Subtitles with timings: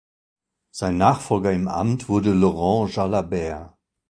[0.73, 3.77] Sein Nachfolger im Amt wurde Laurent Jalabert.